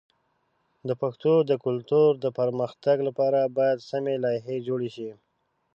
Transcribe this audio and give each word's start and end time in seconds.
د 0.87 0.89
پښتو 1.01 1.33
د 1.49 1.51
کلتور 1.65 2.09
د 2.23 2.25
پرمختګ 2.39 2.97
لپاره 3.07 3.39
باید 3.57 3.85
سمی 3.89 4.15
لایحې 4.23 4.57
جوړ 4.67 4.81
شي. 4.95 5.09